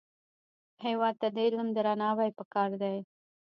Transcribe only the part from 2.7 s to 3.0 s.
دی